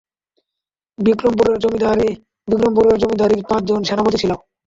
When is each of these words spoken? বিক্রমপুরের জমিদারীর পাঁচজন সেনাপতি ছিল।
বিক্রমপুরের 0.97 1.57
জমিদারীর 2.99 3.41
পাঁচজন 3.49 3.79
সেনাপতি 3.83 4.17
ছিল। 4.19 4.31